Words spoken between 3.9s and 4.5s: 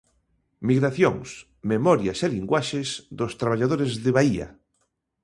de Baía.